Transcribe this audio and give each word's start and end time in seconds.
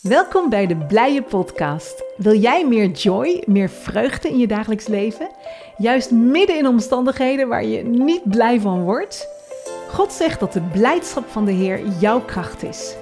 Welkom 0.00 0.48
bij 0.48 0.66
de 0.66 0.76
Blije 0.76 1.22
Podcast. 1.22 2.04
Wil 2.16 2.34
jij 2.34 2.66
meer 2.66 2.90
joy, 2.90 3.42
meer 3.46 3.68
vreugde 3.68 4.28
in 4.28 4.38
je 4.38 4.46
dagelijks 4.46 4.86
leven? 4.86 5.28
Juist 5.76 6.10
midden 6.10 6.58
in 6.58 6.66
omstandigheden 6.66 7.48
waar 7.48 7.64
je 7.64 7.82
niet 7.82 8.30
blij 8.30 8.60
van 8.60 8.82
wordt? 8.82 9.28
God 9.88 10.12
zegt 10.12 10.40
dat 10.40 10.52
de 10.52 10.60
blijdschap 10.60 11.28
van 11.28 11.44
de 11.44 11.52
Heer 11.52 11.80
jouw 11.98 12.20
kracht 12.20 12.62
is. 12.62 12.94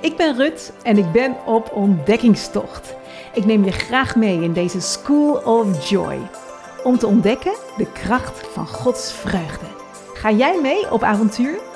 Ik 0.00 0.16
ben 0.16 0.36
Rut 0.36 0.72
en 0.82 0.98
ik 0.98 1.12
ben 1.12 1.36
op 1.46 1.72
ontdekkingstocht. 1.74 2.94
Ik 3.34 3.44
neem 3.44 3.64
je 3.64 3.72
graag 3.72 4.16
mee 4.16 4.42
in 4.42 4.52
deze 4.52 4.80
School 4.80 5.32
of 5.34 5.88
Joy. 5.88 6.18
Om 6.84 6.98
te 6.98 7.06
ontdekken 7.06 7.54
de 7.76 7.92
kracht 7.92 8.48
van 8.52 8.66
Gods 8.66 9.12
vreugde. 9.12 9.66
Ga 10.14 10.30
jij 10.30 10.60
mee 10.60 10.92
op 10.92 11.02
avontuur? 11.02 11.67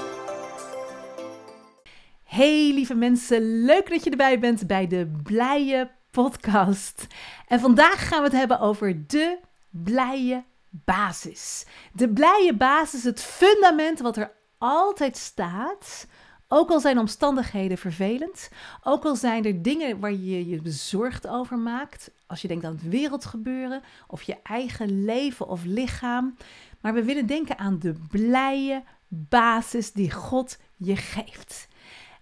Hey 2.33 2.73
lieve 2.75 2.95
mensen, 2.95 3.65
leuk 3.65 3.91
dat 3.91 4.05
je 4.05 4.11
erbij 4.11 4.39
bent 4.39 4.67
bij 4.67 4.87
de 4.87 5.11
Blije 5.23 5.91
Podcast. 6.11 7.07
En 7.47 7.61
vandaag 7.61 8.09
gaan 8.09 8.19
we 8.19 8.25
het 8.25 8.37
hebben 8.37 8.61
over 8.61 9.07
de 9.07 9.39
blije 9.71 10.45
basis. 10.71 11.67
De 11.93 12.09
blije 12.09 12.55
basis, 12.55 13.05
het 13.05 13.21
fundament 13.21 14.01
wat 14.01 14.17
er 14.17 14.33
altijd 14.59 15.17
staat. 15.17 16.07
Ook 16.49 16.71
al 16.71 16.81
zijn 16.81 16.99
omstandigheden 16.99 17.79
vervelend, 17.79 18.51
ook 18.83 19.05
al 19.05 19.17
zijn 19.17 19.45
er 19.45 19.63
dingen 19.63 20.01
waar 20.01 20.13
je 20.13 20.49
je 20.49 20.63
bezorgd 20.63 21.27
over 21.29 21.59
maakt, 21.59 22.11
als 22.27 22.43
je 22.43 22.49
denkt 22.49 22.65
aan 22.65 22.73
het 22.73 22.89
wereldgebeuren 22.89 23.83
of 24.07 24.23
je 24.23 24.37
eigen 24.43 25.05
leven 25.05 25.49
of 25.49 25.65
lichaam. 25.65 26.37
Maar 26.81 26.95
we 26.95 27.05
willen 27.05 27.27
denken 27.27 27.59
aan 27.59 27.79
de 27.79 27.95
blije 28.11 28.83
basis 29.09 29.93
die 29.93 30.11
God 30.11 30.59
je 30.77 30.97
geeft. 30.97 31.71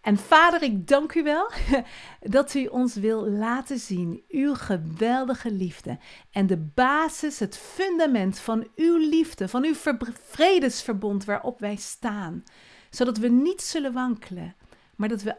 En 0.00 0.16
Vader, 0.16 0.62
ik 0.62 0.88
dank 0.88 1.14
u 1.14 1.22
wel 1.22 1.50
dat 2.20 2.54
u 2.54 2.66
ons 2.66 2.94
wil 2.94 3.30
laten 3.30 3.78
zien 3.78 4.24
uw 4.28 4.54
geweldige 4.54 5.50
liefde 5.50 5.98
en 6.30 6.46
de 6.46 6.56
basis, 6.56 7.38
het 7.38 7.56
fundament 7.56 8.38
van 8.38 8.66
uw 8.76 8.96
liefde, 8.96 9.48
van 9.48 9.64
uw 9.64 9.74
vredesverbond 10.22 11.24
waarop 11.24 11.60
wij 11.60 11.76
staan, 11.76 12.44
zodat 12.90 13.18
we 13.18 13.28
niet 13.28 13.62
zullen 13.62 13.92
wankelen, 13.92 14.54
maar 14.96 15.08
dat 15.08 15.22
we 15.22 15.36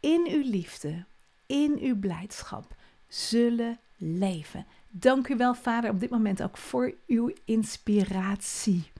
in 0.00 0.26
uw 0.30 0.50
liefde, 0.50 1.04
in 1.46 1.78
uw 1.80 1.98
blijdschap 1.98 2.74
zullen 3.08 3.78
leven. 3.96 4.66
Dank 4.90 5.28
u 5.28 5.36
wel, 5.36 5.54
Vader, 5.54 5.90
op 5.90 6.00
dit 6.00 6.10
moment 6.10 6.42
ook 6.42 6.56
voor 6.56 6.94
uw 7.06 7.32
inspiratie. 7.44 8.90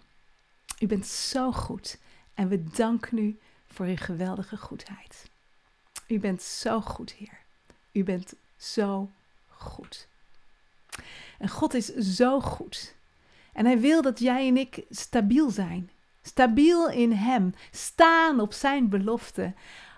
U 0.79 0.87
bent 0.87 1.07
zo 1.07 1.53
goed 1.53 1.99
en 2.35 2.49
we 2.49 2.65
danken 2.65 3.19
u 3.19 3.39
voor 3.73 3.87
uw 3.87 3.97
geweldige 3.97 4.57
goedheid. 4.57 5.31
U 6.07 6.19
bent 6.19 6.43
zo 6.43 6.81
goed, 6.81 7.13
Heer. 7.13 7.39
U 7.93 8.05
bent 8.05 8.35
zo 8.57 9.11
goed. 9.49 10.09
En 11.39 11.49
God 11.49 11.75
is 11.75 11.87
zo 11.95 12.41
goed. 12.41 12.95
En 13.53 13.65
Hij 13.65 13.81
wil 13.81 14.03
dat 14.03 14.19
jij 14.19 14.49
en 14.49 14.57
ik 14.57 14.85
stabiel 14.91 15.51
zijn. 15.51 15.91
Stabiel 16.23 16.91
in 16.91 17.13
Hem. 17.13 17.55
Staan 17.71 18.41
op 18.41 18.53
Zijn 18.53 18.89
belofte. 18.89 19.55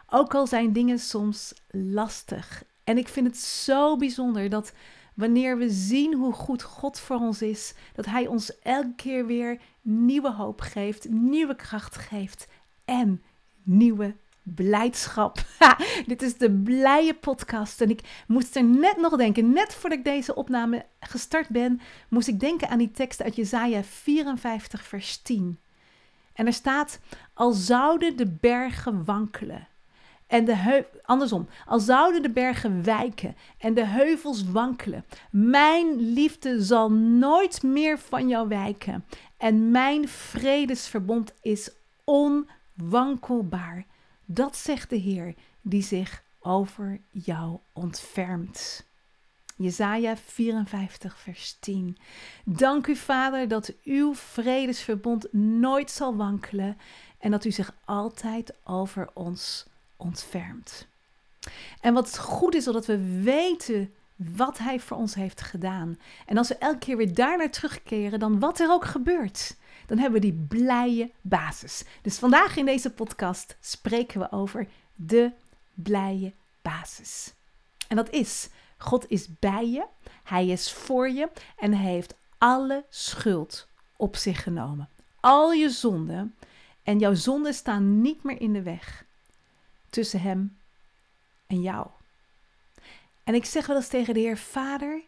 Ook 0.06 0.34
al 0.34 0.46
zijn 0.46 0.72
dingen 0.72 0.98
soms 0.98 1.54
lastig. 1.70 2.64
En 2.84 2.98
ik 2.98 3.08
vind 3.08 3.26
het 3.26 3.36
zo 3.38 3.96
bijzonder 3.96 4.48
dat 4.48 4.72
wanneer 5.14 5.58
we 5.58 5.70
zien 5.70 6.14
hoe 6.14 6.32
goed 6.32 6.62
God 6.62 7.00
voor 7.00 7.16
ons 7.16 7.42
is, 7.42 7.74
dat 7.94 8.06
Hij 8.06 8.26
ons 8.26 8.58
elke 8.58 8.94
keer 8.96 9.26
weer 9.26 9.60
nieuwe 9.80 10.32
hoop 10.32 10.60
geeft, 10.60 11.08
nieuwe 11.08 11.56
kracht 11.56 11.96
geeft 11.96 12.46
en 12.84 13.22
nieuwe 13.64 14.14
blijdschap. 14.42 15.38
dit 16.06 16.22
is 16.22 16.36
de 16.36 16.50
blije 16.50 17.14
podcast. 17.14 17.80
En 17.80 17.90
ik 17.90 18.24
moest 18.26 18.56
er 18.56 18.64
net 18.64 18.96
nog 18.96 19.16
denken, 19.16 19.52
net 19.52 19.74
voordat 19.74 19.98
ik 19.98 20.04
deze 20.04 20.34
opname 20.34 20.86
gestart 21.00 21.48
ben, 21.48 21.80
moest 22.08 22.28
ik 22.28 22.40
denken 22.40 22.68
aan 22.68 22.78
die 22.78 22.90
tekst 22.90 23.22
uit 23.22 23.36
Jezaja 23.36 23.82
54, 23.82 24.82
vers 24.82 25.16
10. 25.16 25.58
En 26.32 26.46
er 26.46 26.52
staat, 26.52 27.00
al 27.34 27.52
zouden 27.52 28.16
de 28.16 28.26
bergen 28.40 29.04
wankelen. 29.04 29.68
En 30.26 30.44
de 30.44 30.86
andersom, 31.04 31.48
al 31.66 31.80
zouden 31.80 32.22
de 32.22 32.30
bergen 32.30 32.84
wijken 32.84 33.36
en 33.58 33.74
de 33.74 33.86
heuvels 33.86 34.44
wankelen, 34.50 35.04
mijn 35.30 36.12
liefde 36.12 36.62
zal 36.62 36.92
nooit 36.92 37.62
meer 37.62 37.98
van 37.98 38.28
jou 38.28 38.48
wijken. 38.48 39.04
En 39.36 39.70
mijn 39.70 40.08
vredesverbond 40.08 41.34
is 41.42 41.70
on 42.04 42.48
wankelbaar. 42.74 43.84
Dat 44.24 44.56
zegt 44.56 44.90
de 44.90 44.96
Heer 44.96 45.34
die 45.60 45.82
zich 45.82 46.22
over 46.40 47.00
jou 47.10 47.58
ontfermt. 47.72 48.84
Jesaja 49.56 50.16
54, 50.16 51.18
vers 51.18 51.56
10. 51.60 51.98
Dank 52.44 52.86
u, 52.86 52.96
Vader, 52.96 53.48
dat 53.48 53.72
uw 53.84 54.14
vredesverbond 54.14 55.32
nooit 55.32 55.90
zal 55.90 56.16
wankelen 56.16 56.78
en 57.18 57.30
dat 57.30 57.44
u 57.44 57.50
zich 57.50 57.74
altijd 57.84 58.54
over 58.64 59.10
ons 59.12 59.66
ontfermt. 59.96 60.86
En 61.80 61.94
wat 61.94 62.18
goed 62.18 62.54
is, 62.54 62.64
dat 62.64 62.86
we 62.86 63.22
weten 63.22 63.92
wat 64.16 64.58
Hij 64.58 64.80
voor 64.80 64.96
ons 64.96 65.14
heeft 65.14 65.40
gedaan. 65.40 65.98
En 66.26 66.38
als 66.38 66.48
we 66.48 66.56
elke 66.56 66.78
keer 66.78 66.96
weer 66.96 67.14
daar 67.14 67.36
naar 67.36 67.50
terugkeren, 67.50 68.18
dan 68.18 68.38
wat 68.38 68.60
er 68.60 68.70
ook 68.70 68.84
gebeurt 68.84 69.56
dan 69.86 69.98
hebben 69.98 70.20
we 70.20 70.26
die 70.26 70.46
blije 70.48 71.10
basis. 71.20 71.84
Dus 72.02 72.18
vandaag 72.18 72.56
in 72.56 72.64
deze 72.64 72.90
podcast 72.90 73.56
spreken 73.60 74.20
we 74.20 74.32
over 74.32 74.66
de 74.94 75.32
blije 75.74 76.32
basis. 76.62 77.32
En 77.88 77.96
dat 77.96 78.10
is, 78.10 78.48
God 78.78 79.10
is 79.10 79.38
bij 79.38 79.68
je, 79.68 79.86
Hij 80.22 80.46
is 80.46 80.72
voor 80.72 81.10
je 81.10 81.28
en 81.56 81.74
Hij 81.74 81.92
heeft 81.92 82.14
alle 82.38 82.84
schuld 82.88 83.68
op 83.96 84.16
zich 84.16 84.42
genomen. 84.42 84.88
Al 85.20 85.52
je 85.52 85.70
zonden 85.70 86.34
en 86.82 86.98
jouw 86.98 87.14
zonden 87.14 87.54
staan 87.54 88.00
niet 88.00 88.22
meer 88.22 88.40
in 88.40 88.52
de 88.52 88.62
weg 88.62 89.04
tussen 89.90 90.20
Hem 90.20 90.58
en 91.46 91.62
jou. 91.62 91.86
En 93.24 93.34
ik 93.34 93.44
zeg 93.44 93.66
wel 93.66 93.76
eens 93.76 93.88
tegen 93.88 94.14
de 94.14 94.20
Heer, 94.20 94.38
Vader, 94.38 95.02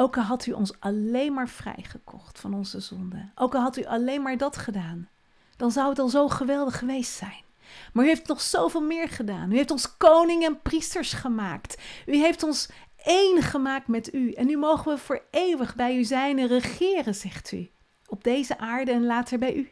ook 0.00 0.16
al 0.16 0.22
had 0.22 0.46
u 0.46 0.52
ons 0.52 0.80
alleen 0.80 1.32
maar 1.32 1.48
vrijgekocht 1.48 2.40
van 2.40 2.54
onze 2.54 2.80
zonde, 2.80 3.30
ook 3.34 3.54
al 3.54 3.60
had 3.60 3.76
u 3.76 3.84
alleen 3.84 4.22
maar 4.22 4.36
dat 4.36 4.56
gedaan, 4.56 5.08
dan 5.56 5.70
zou 5.70 5.88
het 5.88 5.98
al 5.98 6.08
zo 6.08 6.28
geweldig 6.28 6.78
geweest 6.78 7.12
zijn. 7.12 7.46
Maar 7.92 8.04
u 8.04 8.08
heeft 8.08 8.26
nog 8.26 8.40
zoveel 8.40 8.80
meer 8.80 9.08
gedaan. 9.08 9.52
U 9.52 9.56
heeft 9.56 9.70
ons 9.70 9.96
koning 9.96 10.44
en 10.44 10.62
priesters 10.62 11.12
gemaakt. 11.12 11.82
U 12.06 12.16
heeft 12.16 12.42
ons 12.42 12.68
één 12.96 13.42
gemaakt 13.42 13.88
met 13.88 14.14
u. 14.14 14.32
En 14.32 14.46
nu 14.46 14.56
mogen 14.56 14.92
we 14.92 14.98
voor 14.98 15.22
eeuwig 15.30 15.74
bij 15.74 15.96
u 15.96 16.04
zijn 16.04 16.38
en 16.38 16.46
regeren, 16.46 17.14
zegt 17.14 17.52
u. 17.52 17.70
Op 18.06 18.24
deze 18.24 18.58
aarde 18.58 18.92
en 18.92 19.06
later 19.06 19.38
bij 19.38 19.54
u. 19.54 19.70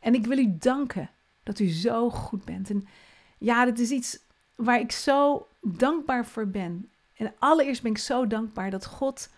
En 0.00 0.14
ik 0.14 0.26
wil 0.26 0.38
u 0.38 0.56
danken 0.58 1.10
dat 1.42 1.58
u 1.58 1.68
zo 1.68 2.10
goed 2.10 2.44
bent. 2.44 2.70
En 2.70 2.86
ja, 3.38 3.64
dit 3.64 3.78
is 3.78 3.90
iets 3.90 4.18
waar 4.54 4.80
ik 4.80 4.92
zo 4.92 5.46
dankbaar 5.60 6.26
voor 6.26 6.48
ben. 6.48 6.90
En 7.20 7.34
allereerst 7.38 7.82
ben 7.82 7.90
ik 7.90 7.98
zo 7.98 8.26
dankbaar 8.26 8.70
dat 8.70 8.86
God 8.86 9.28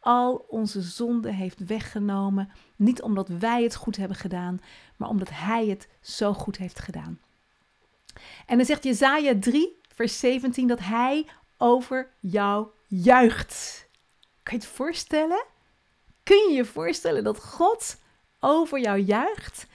al 0.00 0.44
onze 0.48 0.80
zonden 0.80 1.34
heeft 1.34 1.66
weggenomen. 1.66 2.50
Niet 2.76 3.02
omdat 3.02 3.28
wij 3.28 3.62
het 3.62 3.74
goed 3.74 3.96
hebben 3.96 4.16
gedaan, 4.16 4.60
maar 4.96 5.08
omdat 5.08 5.28
Hij 5.32 5.66
het 5.66 5.88
zo 6.00 6.32
goed 6.32 6.56
heeft 6.56 6.78
gedaan. 6.78 7.20
En 8.46 8.56
dan 8.56 8.66
zegt 8.66 8.84
Jezaja 8.84 9.38
3, 9.40 9.80
vers 9.94 10.18
17, 10.18 10.66
dat 10.66 10.78
Hij 10.78 11.26
over 11.56 12.10
jou 12.18 12.68
juicht. 12.86 13.86
Kan 14.42 14.58
je 14.58 14.64
het 14.64 14.74
voorstellen? 14.74 15.44
Kun 16.22 16.48
je 16.48 16.54
je 16.54 16.64
voorstellen 16.64 17.24
dat 17.24 17.44
God 17.44 17.96
over 18.40 18.80
jou 18.80 18.98
juicht? 18.98 19.66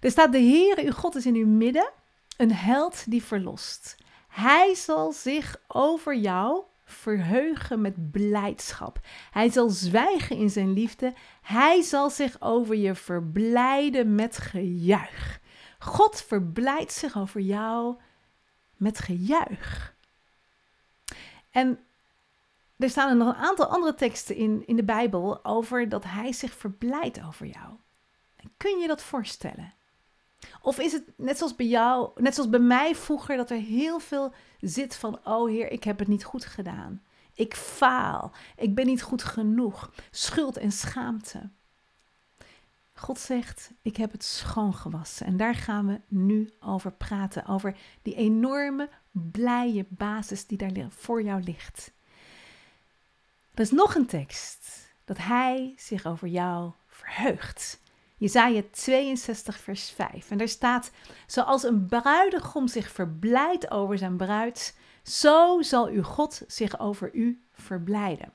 Er 0.00 0.10
staat, 0.10 0.32
de 0.32 0.38
Heere, 0.38 0.84
uw 0.84 0.92
God 0.92 1.14
is 1.14 1.26
in 1.26 1.34
uw 1.34 1.46
midden, 1.46 1.90
een 2.36 2.52
held 2.52 3.10
die 3.10 3.22
verlost. 3.22 3.96
Hij 4.28 4.74
zal 4.74 5.12
zich 5.12 5.60
over 5.66 6.16
jou 6.16 6.64
verheugen 6.84 7.80
met 7.80 8.10
blijdschap. 8.10 8.98
Hij 9.30 9.50
zal 9.50 9.68
zwijgen 9.68 10.36
in 10.36 10.50
zijn 10.50 10.72
liefde. 10.72 11.12
Hij 11.42 11.82
zal 11.82 12.10
zich 12.10 12.40
over 12.40 12.76
je 12.76 12.94
verblijden 12.94 14.14
met 14.14 14.36
gejuich. 14.36 15.40
God 15.78 16.22
verblijdt 16.22 16.92
zich 16.92 17.16
over 17.16 17.40
jou 17.40 17.96
met 18.76 18.98
gejuich. 18.98 19.94
En 21.50 21.78
er 22.76 22.90
staan 22.90 23.08
er 23.08 23.16
nog 23.16 23.28
een 23.28 23.42
aantal 23.42 23.66
andere 23.66 23.94
teksten 23.94 24.36
in, 24.36 24.66
in 24.66 24.76
de 24.76 24.84
Bijbel 24.84 25.44
over 25.44 25.88
dat 25.88 26.04
hij 26.04 26.32
zich 26.32 26.54
verblijdt 26.54 27.24
over 27.24 27.46
jou. 27.46 27.72
Kun 28.56 28.78
je 28.78 28.86
dat 28.86 29.02
voorstellen? 29.02 29.74
Of 30.60 30.78
is 30.78 30.92
het 30.92 31.04
net 31.16 31.38
zoals 31.38 31.56
bij 31.56 31.66
jou, 31.66 32.10
net 32.16 32.34
zoals 32.34 32.50
bij 32.50 32.60
mij 32.60 32.94
vroeger, 32.94 33.36
dat 33.36 33.50
er 33.50 33.58
heel 33.58 33.98
veel 33.98 34.32
zit 34.60 34.96
van: 34.96 35.18
Oh 35.24 35.48
Heer, 35.48 35.72
ik 35.72 35.84
heb 35.84 35.98
het 35.98 36.08
niet 36.08 36.24
goed 36.24 36.44
gedaan. 36.44 37.02
Ik 37.34 37.54
faal. 37.54 38.32
Ik 38.56 38.74
ben 38.74 38.86
niet 38.86 39.02
goed 39.02 39.22
genoeg. 39.22 39.92
Schuld 40.10 40.56
en 40.56 40.72
schaamte. 40.72 41.50
God 42.94 43.18
zegt, 43.18 43.70
ik 43.82 43.96
heb 43.96 44.12
het 44.12 44.24
schoongewassen. 44.24 45.26
En 45.26 45.36
daar 45.36 45.54
gaan 45.54 45.86
we 45.86 46.00
nu 46.08 46.52
over 46.60 46.92
praten. 46.92 47.46
Over 47.46 47.76
die 48.02 48.14
enorme, 48.14 48.88
blije 49.10 49.86
basis 49.88 50.46
die 50.46 50.58
daar 50.58 50.86
voor 50.90 51.22
jou 51.22 51.42
ligt. 51.42 51.92
Er 53.54 53.60
is 53.60 53.70
nog 53.70 53.94
een 53.94 54.06
tekst 54.06 54.92
dat 55.04 55.18
hij 55.18 55.74
zich 55.76 56.06
over 56.06 56.28
jou 56.28 56.72
verheugt. 56.86 57.80
Jezaja 58.16 58.62
62 58.70 59.58
vers 59.58 59.90
5. 59.90 60.30
En 60.30 60.38
daar 60.38 60.48
staat, 60.48 60.90
zoals 61.26 61.62
een 61.62 61.86
bruidegom 61.86 62.68
zich 62.68 62.90
verblijdt 62.90 63.70
over 63.70 63.98
zijn 63.98 64.16
bruid, 64.16 64.76
zo 65.02 65.62
zal 65.62 65.86
uw 65.86 66.02
God 66.02 66.42
zich 66.46 66.78
over 66.78 67.14
u 67.14 67.44
verblijden. 67.52 68.32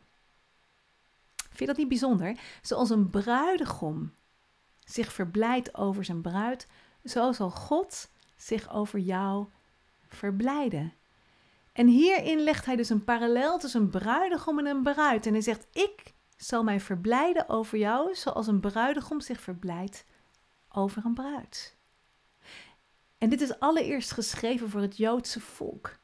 Vind 1.35 1.59
je 1.59 1.65
dat 1.65 1.77
niet 1.77 1.87
bijzonder? 1.87 2.39
Zoals 2.61 2.89
een 2.89 3.09
bruidegom 3.09 4.13
zich 4.79 5.13
verblijdt 5.13 5.75
over 5.75 6.05
zijn 6.05 6.21
bruid, 6.21 6.67
zo 7.03 7.31
zal 7.31 7.49
God 7.49 8.09
zich 8.35 8.73
over 8.73 8.99
jou 8.99 9.47
verblijden. 10.07 10.93
En 11.73 11.87
hierin 11.87 12.39
legt 12.39 12.65
hij 12.65 12.75
dus 12.75 12.89
een 12.89 13.03
parallel 13.03 13.59
tussen 13.59 13.81
een 13.81 13.89
bruidegom 13.89 14.59
en 14.59 14.65
een 14.65 14.83
bruid. 14.83 15.25
En 15.25 15.31
hij 15.31 15.41
zegt: 15.41 15.67
Ik 15.71 16.13
zal 16.43 16.63
mij 16.63 16.79
verblijden 16.79 17.49
over 17.49 17.77
jou, 17.77 18.15
zoals 18.15 18.47
een 18.47 18.59
bruidegom 18.59 19.21
zich 19.21 19.41
verblijdt 19.41 20.05
over 20.69 21.05
een 21.05 21.13
bruid. 21.13 21.77
En 23.17 23.29
dit 23.29 23.41
is 23.41 23.59
allereerst 23.59 24.11
geschreven 24.11 24.69
voor 24.69 24.81
het 24.81 24.97
Joodse 24.97 25.39
volk. 25.39 25.97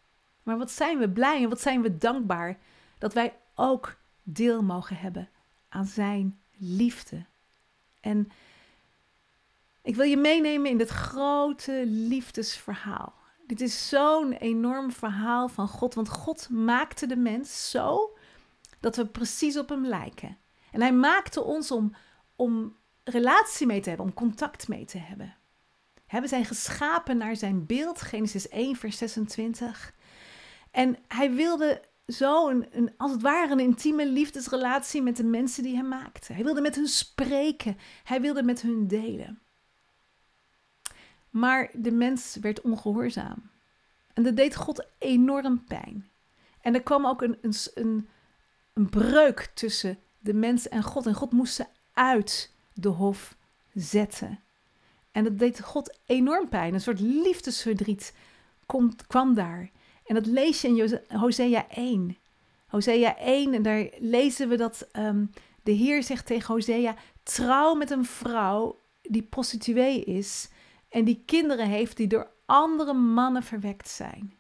Maar 0.44 0.58
wat 0.58 0.72
zijn 0.72 0.98
we 0.98 1.10
blij 1.10 1.44
en 1.44 1.50
wat 1.50 1.62
zijn 1.62 1.82
we 1.82 1.98
dankbaar 1.98 2.58
dat 2.98 3.14
wij 3.14 3.38
ook 3.56 3.96
deel 4.24 4.64
mogen 4.64 4.98
hebben 4.98 5.30
aan 5.70 5.86
zijn 5.86 6.40
liefde. 6.58 7.26
En 8.00 8.32
ik 9.82 9.96
wil 9.96 10.06
je 10.06 10.18
meenemen 10.18 10.70
in 10.70 10.78
dit 10.78 10.90
grote 10.90 11.84
liefdesverhaal. 11.86 13.14
Dit 13.48 13.62
is 13.62 13.90
zo'n 13.90 14.32
enorm 14.32 14.92
verhaal 14.92 15.48
van 15.48 15.68
God, 15.68 15.94
want 15.94 16.10
God 16.10 16.50
maakte 16.50 17.08
de 17.08 17.18
mens 17.18 17.70
zo 17.70 18.15
dat 18.86 18.96
we 18.96 19.06
precies 19.06 19.58
op 19.58 19.70
hem 19.70 19.86
lijken. 19.86 20.38
En 20.72 20.82
hij 20.82 20.94
maakte 20.94 21.44
ons 21.44 21.72
om, 21.72 21.96
om 22.36 22.76
relatie 23.04 23.68
mee 23.68 23.82
te 23.82 23.90
hebben, 23.90 24.08
om 24.08 24.14
contact 24.14 24.68
mee 24.68 24.86
te 24.86 24.98
hebben. 24.98 25.36
We 26.10 26.28
zijn 26.28 26.46
geschapen 26.46 27.18
naar 27.18 27.36
zijn 27.36 27.66
beeld, 27.66 28.02
Genesis 28.02 28.50
1, 28.50 28.76
vers 28.76 28.98
26. 28.98 29.94
En 30.72 30.98
hij 31.08 31.32
wilde 31.32 31.82
zo 32.08 32.50
een, 32.50 32.68
een, 32.72 32.94
als 32.98 33.12
het 33.12 33.22
ware 33.22 33.52
een 33.52 33.60
intieme 33.60 34.08
liefdesrelatie 34.08 35.02
met 35.02 35.18
de 35.18 35.24
mensen 35.24 35.64
die 35.64 35.74
hij 35.74 35.84
maakte. 35.84 36.34
Hij 36.34 36.44
wilde 36.44 36.62
met 36.62 36.76
hun 36.76 36.88
spreken, 36.88 37.78
hij 38.04 38.22
wilde 38.22 38.44
met 38.44 38.62
hun 38.62 38.88
delen. 38.88 39.40
Maar 41.30 41.70
de 41.74 41.92
mens 41.92 42.38
werd 42.42 42.62
ongehoorzaam. 42.62 43.50
En 44.14 44.24
dat 44.24 44.36
deed 44.36 44.56
God 44.56 44.86
enorm 44.98 45.64
pijn. 45.64 46.10
En 46.62 46.74
er 46.74 46.84
kwam 46.84 47.06
ook 47.06 47.22
een, 47.22 47.38
een, 47.42 47.54
een 47.74 48.10
breuk 48.90 49.50
tussen 49.54 50.00
de 50.20 50.34
mens 50.34 50.68
en 50.68 50.84
God. 50.84 51.06
En 51.06 51.14
God 51.14 51.32
moest 51.32 51.54
ze 51.54 51.66
uit 51.94 52.54
de 52.74 52.90
hof 52.90 53.36
zetten. 53.74 54.40
En 55.12 55.24
dat 55.24 55.40
deed 55.40 55.62
God 55.62 55.98
enorm 56.06 56.50
pijn. 56.50 56.74
Een 56.74 56.82
soort 56.82 57.00
liefdesverdriet 57.00 58.14
komt, 58.66 59.08
kwam 59.08 59.34
daar. 59.34 59.72
En 60.06 60.16
dat 60.16 60.26
lees 60.26 60.62
je 60.62 60.68
in 60.68 61.18
Hosea 61.18 61.70
1. 61.70 62.18
Hosea 62.68 63.18
1, 63.18 63.54
en 63.54 63.62
daar 63.62 63.90
lezen 63.98 64.50
we 64.50 64.58
dat 64.58 64.88
um, 64.94 65.32
de 65.64 65.72
Heer 65.72 66.04
zegt 66.04 66.26
tegen 66.26 66.54
Hosea: 66.54 66.96
trouw 67.24 67.76
met 67.76 67.92
een 67.92 68.06
vrouw 68.06 68.80
die 69.02 69.24
prostituee 69.24 70.04
is 70.04 70.50
en 70.90 71.06
die 71.06 71.24
kinderen 71.26 71.68
heeft 71.68 71.98
die 71.98 72.08
door 72.08 72.32
andere 72.46 72.94
mannen 72.94 73.44
verwekt 73.44 73.90
zijn. 73.90 74.34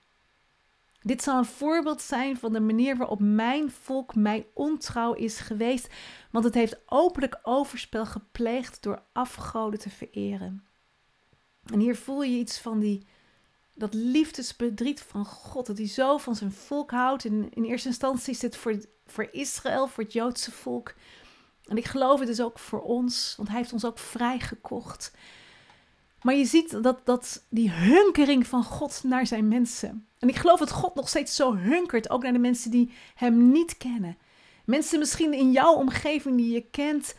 Dit 1.05 1.23
zal 1.23 1.37
een 1.37 1.45
voorbeeld 1.45 2.01
zijn 2.01 2.37
van 2.37 2.53
de 2.53 2.59
manier 2.59 2.97
waarop 2.97 3.19
mijn 3.19 3.71
volk 3.71 4.15
mij 4.15 4.47
ontrouw 4.53 5.13
is 5.13 5.39
geweest, 5.39 5.87
want 6.31 6.45
het 6.45 6.53
heeft 6.53 6.77
openlijk 6.85 7.39
overspel 7.43 8.05
gepleegd 8.05 8.83
door 8.83 9.03
afgoden 9.13 9.79
te 9.79 9.89
vereren. 9.89 10.65
En 11.65 11.79
hier 11.79 11.95
voel 11.95 12.23
je 12.23 12.37
iets 12.37 12.59
van 12.59 12.79
die, 12.79 13.07
dat 13.73 13.93
liefdesbedriet 13.93 15.01
van 15.01 15.25
God, 15.25 15.65
dat 15.65 15.77
hij 15.77 15.87
zo 15.87 16.17
van 16.17 16.35
zijn 16.35 16.51
volk 16.51 16.91
houdt. 16.91 17.25
In, 17.25 17.49
in 17.53 17.63
eerste 17.63 17.87
instantie 17.87 18.33
is 18.33 18.39
dit 18.39 18.55
voor, 18.57 18.85
voor 19.05 19.27
Israël, 19.31 19.87
voor 19.87 20.03
het 20.03 20.13
Joodse 20.13 20.51
volk. 20.51 20.93
En 21.65 21.77
ik 21.77 21.85
geloof 21.85 22.19
het 22.19 22.27
dus 22.27 22.41
ook 22.41 22.59
voor 22.59 22.81
ons, 22.81 23.33
want 23.37 23.49
hij 23.49 23.57
heeft 23.57 23.73
ons 23.73 23.85
ook 23.85 23.99
vrijgekocht. 23.99 25.13
Maar 26.25 26.35
je 26.35 26.45
ziet 26.45 26.83
dat, 26.83 27.05
dat 27.05 27.45
die 27.49 27.71
hunkering 27.71 28.47
van 28.47 28.63
God 28.63 29.01
naar 29.03 29.27
zijn 29.27 29.47
mensen. 29.47 30.07
En 30.19 30.29
ik 30.29 30.35
geloof 30.35 30.59
dat 30.59 30.71
God 30.71 30.95
nog 30.95 31.09
steeds 31.09 31.35
zo 31.35 31.55
hunkert, 31.55 32.09
ook 32.09 32.23
naar 32.23 32.33
de 32.33 32.39
mensen 32.39 32.71
die 32.71 32.91
hem 33.15 33.51
niet 33.51 33.77
kennen. 33.77 34.17
Mensen 34.63 34.99
misschien 34.99 35.33
in 35.33 35.51
jouw 35.51 35.73
omgeving 35.73 36.37
die 36.37 36.53
je 36.53 36.69
kent. 36.71 37.15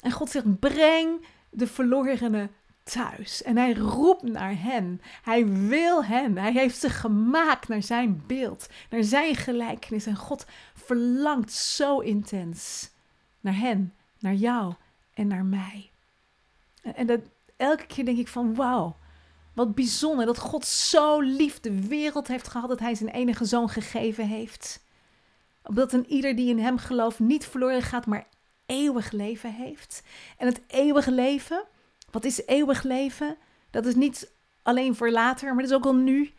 En 0.00 0.10
God 0.10 0.30
zegt: 0.30 0.58
breng 0.58 1.26
de 1.50 1.66
verlorenen 1.66 2.50
thuis. 2.82 3.42
En 3.42 3.56
hij 3.56 3.74
roept 3.74 4.22
naar 4.22 4.62
hen. 4.62 5.00
Hij 5.22 5.46
wil 5.46 6.04
hen. 6.04 6.38
Hij 6.38 6.52
heeft 6.52 6.80
ze 6.80 6.90
gemaakt 6.90 7.68
naar 7.68 7.82
zijn 7.82 8.22
beeld, 8.26 8.68
naar 8.90 9.04
zijn 9.04 9.34
gelijkenis. 9.34 10.06
En 10.06 10.16
God 10.16 10.46
verlangt 10.74 11.52
zo 11.52 11.98
intens 11.98 12.90
naar 13.40 13.58
hen, 13.58 13.94
naar 14.18 14.34
jou 14.34 14.74
en 15.14 15.26
naar 15.26 15.44
mij. 15.44 15.90
En 16.82 17.06
dat, 17.06 17.20
elke 17.56 17.86
keer 17.86 18.04
denk 18.04 18.18
ik 18.18 18.28
van 18.28 18.54
wauw, 18.54 18.96
wat 19.52 19.74
bijzonder 19.74 20.26
dat 20.26 20.38
God 20.38 20.66
zo 20.66 21.20
lief 21.20 21.60
de 21.60 21.86
wereld 21.88 22.28
heeft 22.28 22.48
gehad 22.48 22.68
dat 22.68 22.80
hij 22.80 22.94
zijn 22.94 23.10
enige 23.10 23.44
zoon 23.44 23.68
gegeven 23.68 24.26
heeft. 24.26 24.84
Opdat 25.62 25.92
een 25.92 26.06
ieder 26.06 26.36
die 26.36 26.48
in 26.48 26.58
hem 26.58 26.78
gelooft 26.78 27.18
niet 27.18 27.46
verloren 27.46 27.82
gaat, 27.82 28.06
maar 28.06 28.26
eeuwig 28.66 29.10
leven 29.10 29.52
heeft. 29.52 30.02
En 30.38 30.46
het 30.46 30.60
eeuwige 30.66 31.12
leven, 31.12 31.64
wat 32.10 32.24
is 32.24 32.46
eeuwig 32.46 32.82
leven? 32.82 33.36
Dat 33.70 33.86
is 33.86 33.94
niet 33.94 34.32
alleen 34.62 34.94
voor 34.94 35.10
later, 35.10 35.48
maar 35.48 35.62
dat 35.62 35.70
is 35.70 35.76
ook 35.76 35.86
al 35.86 35.94
nu. 35.94 36.32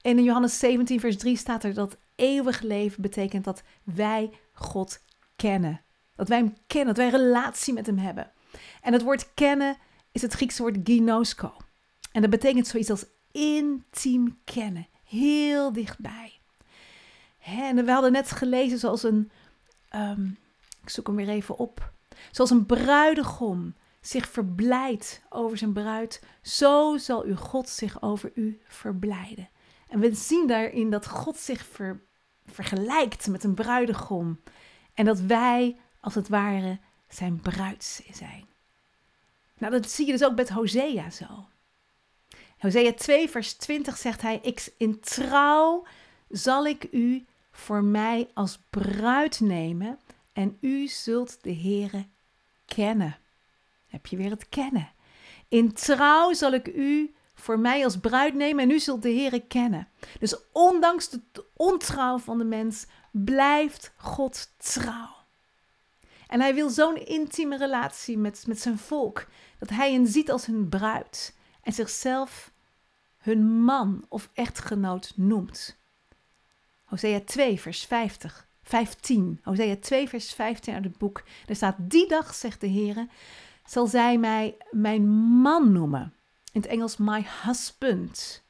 En 0.00 0.18
in 0.18 0.24
Johannes 0.24 0.58
17, 0.58 1.00
vers 1.00 1.16
3 1.16 1.36
staat 1.36 1.64
er 1.64 1.74
dat 1.74 1.96
eeuwig 2.14 2.60
leven 2.60 3.02
betekent 3.02 3.44
dat 3.44 3.62
wij 3.84 4.30
God 4.52 5.02
kennen. 5.36 5.80
Dat 6.16 6.28
wij 6.28 6.38
hem 6.38 6.56
kennen, 6.66 6.94
dat 6.94 7.04
wij 7.04 7.06
een 7.06 7.26
relatie 7.26 7.74
met 7.74 7.86
hem 7.86 7.98
hebben. 7.98 8.30
En 8.82 8.92
het 8.92 9.02
woord 9.02 9.34
kennen 9.34 9.76
is 10.12 10.22
het 10.22 10.32
Griekse 10.32 10.62
woord 10.62 10.78
ginosko. 10.84 11.52
En 12.12 12.20
dat 12.20 12.30
betekent 12.30 12.66
zoiets 12.66 12.90
als 12.90 13.04
intiem 13.32 14.38
kennen, 14.44 14.88
heel 15.04 15.72
dichtbij. 15.72 16.38
en 17.38 17.84
we 17.84 17.92
hadden 17.92 18.12
net 18.12 18.30
gelezen 18.30 18.78
zoals 18.78 19.02
een, 19.02 19.30
um, 19.94 20.38
ik 20.82 20.88
zoek 20.88 21.06
hem 21.06 21.16
weer 21.16 21.28
even 21.28 21.58
op, 21.58 21.92
zoals 22.30 22.50
een 22.50 22.66
bruidegom 22.66 23.74
zich 24.00 24.28
verblijdt 24.28 25.22
over 25.28 25.58
zijn 25.58 25.72
bruid, 25.72 26.22
zo 26.42 26.96
zal 26.96 27.22
uw 27.24 27.36
God 27.36 27.68
zich 27.68 28.02
over 28.02 28.30
u 28.34 28.60
verblijden. 28.66 29.48
En 29.88 30.00
we 30.00 30.14
zien 30.14 30.46
daarin 30.46 30.90
dat 30.90 31.06
God 31.06 31.36
zich 31.36 31.66
vergelijkt 32.46 33.26
met 33.26 33.44
een 33.44 33.54
bruidegom 33.54 34.40
en 34.94 35.04
dat 35.04 35.20
wij 35.20 35.76
als 36.00 36.14
het 36.14 36.28
ware 36.28 36.78
zijn 37.08 37.40
bruid 37.40 38.04
zijn. 38.12 38.49
Nou, 39.60 39.72
dat 39.72 39.90
zie 39.90 40.06
je 40.06 40.12
dus 40.12 40.24
ook 40.24 40.36
met 40.36 40.48
Hosea 40.48 41.10
zo. 41.10 41.48
Hosea 42.58 42.92
2, 42.92 43.28
vers 43.28 43.52
20 43.52 43.96
zegt 43.96 44.22
hij: 44.22 44.38
ik, 44.42 44.72
In 44.76 45.00
trouw 45.00 45.86
zal 46.28 46.66
ik 46.66 46.88
u 46.90 47.26
voor 47.50 47.84
mij 47.84 48.28
als 48.34 48.58
bruid 48.70 49.40
nemen 49.40 49.98
en 50.32 50.56
u 50.60 50.88
zult 50.88 51.42
de 51.42 51.54
Heere 51.54 52.06
kennen. 52.64 53.18
Heb 53.86 54.06
je 54.06 54.16
weer 54.16 54.30
het 54.30 54.48
kennen. 54.48 54.92
In 55.48 55.72
trouw 55.72 56.32
zal 56.32 56.52
ik 56.52 56.66
u 56.66 57.14
voor 57.34 57.58
mij 57.58 57.84
als 57.84 57.98
bruid 57.98 58.34
nemen 58.34 58.64
en 58.64 58.70
u 58.70 58.78
zult 58.78 59.02
de 59.02 59.12
Heere 59.12 59.40
kennen. 59.40 59.88
Dus 60.18 60.36
ondanks 60.52 61.10
de 61.10 61.44
ontrouw 61.56 62.18
van 62.18 62.38
de 62.38 62.44
mens 62.44 62.86
blijft 63.10 63.92
God 63.96 64.52
trouw. 64.56 65.19
En 66.30 66.40
hij 66.40 66.54
wil 66.54 66.68
zo'n 66.68 67.06
intieme 67.06 67.56
relatie 67.56 68.18
met, 68.18 68.44
met 68.46 68.60
zijn 68.60 68.78
volk, 68.78 69.26
dat 69.58 69.68
hij 69.68 69.92
hen 69.92 70.06
ziet 70.06 70.30
als 70.30 70.46
hun 70.46 70.68
bruid 70.68 71.34
en 71.62 71.72
zichzelf 71.72 72.52
hun 73.18 73.62
man 73.62 74.04
of 74.08 74.30
echtgenoot 74.34 75.12
noemt. 75.16 75.76
Hosea 76.84 77.20
2, 77.24 77.60
vers 77.60 77.84
50, 77.84 78.46
15. 78.62 79.40
Hosea 79.42 79.76
2, 79.76 80.08
vers 80.08 80.32
15 80.32 80.74
uit 80.74 80.84
het 80.84 80.98
boek. 80.98 81.22
Daar 81.46 81.56
staat, 81.56 81.76
die 81.78 82.08
dag, 82.08 82.34
zegt 82.34 82.60
de 82.60 82.66
Heer, 82.66 83.06
zal 83.66 83.86
zij 83.86 84.18
mij 84.18 84.56
mijn 84.70 85.08
man 85.40 85.72
noemen. 85.72 86.14
In 86.52 86.60
het 86.60 86.70
Engels, 86.70 86.96
my 86.96 87.26
husband. 87.44 88.42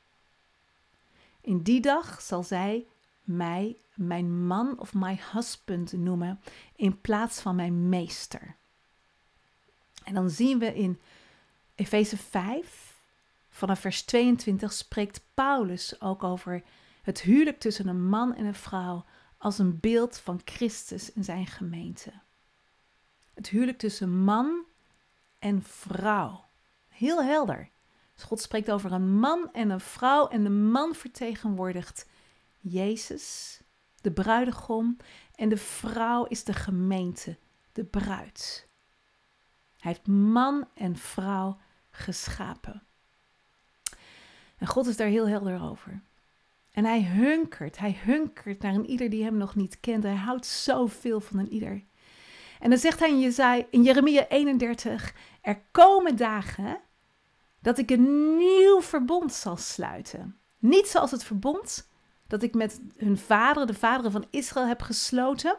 In 1.40 1.62
die 1.62 1.80
dag 1.80 2.20
zal 2.20 2.42
zij 2.42 2.86
mij 3.22 3.76
mijn 4.06 4.46
man 4.46 4.78
of 4.78 4.94
my 4.94 5.20
husband 5.32 5.92
noemen 5.92 6.40
in 6.76 7.00
plaats 7.00 7.40
van 7.40 7.56
mijn 7.56 7.88
meester. 7.88 8.56
En 10.04 10.14
dan 10.14 10.30
zien 10.30 10.58
we 10.58 10.74
in 10.74 11.00
Efeze 11.74 12.16
5, 12.16 12.96
vanaf 13.48 13.80
vers 13.80 14.02
22, 14.02 14.72
spreekt 14.72 15.20
Paulus 15.34 16.00
ook 16.00 16.24
over 16.24 16.62
het 17.02 17.20
huwelijk 17.20 17.60
tussen 17.60 17.88
een 17.88 18.08
man 18.08 18.34
en 18.34 18.44
een 18.44 18.54
vrouw 18.54 19.04
als 19.38 19.58
een 19.58 19.80
beeld 19.80 20.18
van 20.18 20.40
Christus 20.44 21.12
in 21.12 21.24
zijn 21.24 21.46
gemeente. 21.46 22.12
Het 23.34 23.48
huwelijk 23.48 23.78
tussen 23.78 24.24
man 24.24 24.64
en 25.38 25.62
vrouw. 25.62 26.44
Heel 26.88 27.22
helder. 27.22 27.68
Dus 28.14 28.24
God 28.24 28.40
spreekt 28.40 28.70
over 28.70 28.92
een 28.92 29.18
man 29.18 29.48
en 29.52 29.70
een 29.70 29.80
vrouw 29.80 30.28
en 30.28 30.42
de 30.42 30.50
man 30.50 30.94
vertegenwoordigt 30.94 32.06
Jezus, 32.60 33.59
de 34.00 34.12
bruidegom, 34.12 34.96
en 35.34 35.48
de 35.48 35.56
vrouw 35.56 36.24
is 36.24 36.44
de 36.44 36.52
gemeente, 36.52 37.38
de 37.72 37.84
bruid. 37.84 38.68
Hij 39.78 39.92
heeft 39.92 40.06
man 40.06 40.68
en 40.74 40.96
vrouw 40.96 41.58
geschapen. 41.90 42.82
En 44.56 44.66
God 44.66 44.86
is 44.86 44.96
daar 44.96 45.08
heel 45.08 45.28
helder 45.28 45.62
over. 45.62 46.02
En 46.70 46.84
hij 46.84 47.02
hunkert, 47.02 47.78
hij 47.78 48.00
hunkert 48.04 48.62
naar 48.62 48.74
een 48.74 48.90
ieder 48.90 49.10
die 49.10 49.24
hem 49.24 49.36
nog 49.36 49.54
niet 49.54 49.80
kent. 49.80 50.02
Hij 50.02 50.14
houdt 50.14 50.46
zoveel 50.46 51.20
van 51.20 51.38
een 51.38 51.52
ieder. 51.52 51.84
En 52.60 52.70
dan 52.70 52.78
zegt 52.78 52.98
hij 52.98 53.10
in, 53.10 53.66
in 53.70 53.82
Jeremia 53.82 54.28
31, 54.28 55.14
er 55.40 55.60
komen 55.70 56.16
dagen 56.16 56.80
dat 57.60 57.78
ik 57.78 57.90
een 57.90 58.36
nieuw 58.36 58.82
verbond 58.82 59.32
zal 59.32 59.56
sluiten. 59.56 60.38
Niet 60.58 60.86
zoals 60.86 61.10
het 61.10 61.24
verbond 61.24 61.89
dat 62.30 62.42
ik 62.42 62.54
met 62.54 62.80
hun 62.96 63.18
vaderen, 63.18 63.66
de 63.66 63.74
vaderen 63.74 64.12
van 64.12 64.26
Israël, 64.30 64.66
heb 64.66 64.82
gesloten. 64.82 65.56